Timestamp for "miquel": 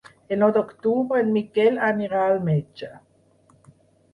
1.35-1.77